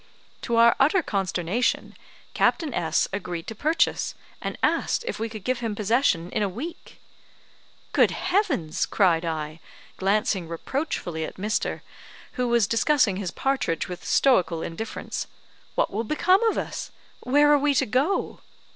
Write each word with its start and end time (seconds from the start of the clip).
To 0.41 0.55
our 0.55 0.75
utter 0.79 1.03
consternation, 1.03 1.93
Captain 2.33 2.73
S 2.73 3.07
agreed 3.13 3.45
to 3.45 3.53
purchase, 3.53 4.15
and 4.41 4.57
asked 4.63 5.05
if 5.07 5.19
we 5.19 5.29
could 5.29 5.43
give 5.43 5.59
him 5.59 5.75
possession 5.75 6.31
in 6.31 6.41
a 6.41 6.49
week! 6.49 6.99
"Good 7.93 8.09
heavens!" 8.09 8.87
cried 8.87 9.23
I, 9.25 9.59
glancing 9.97 10.47
reproachfully 10.47 11.23
at 11.23 11.35
Mr., 11.37 11.81
who 12.31 12.47
was 12.47 12.65
discussing 12.65 13.17
his 13.17 13.29
partridge 13.29 13.87
with 13.87 14.03
stoical 14.03 14.63
indifference. 14.63 15.27
"What 15.75 15.93
will 15.93 16.03
become 16.03 16.43
of 16.45 16.57
us? 16.57 16.89
Where 17.19 17.53
are 17.53 17.59
we 17.59 17.75
to 17.75 17.85
go?" 17.85 18.39